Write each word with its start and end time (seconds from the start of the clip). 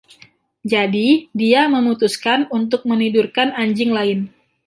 Jadi 0.73 1.07
dia 1.41 1.61
memutuskan 1.75 2.39
untuk 2.59 2.81
menidurkan 2.89 3.47
anjing 3.61 3.91
lain. 3.97 4.19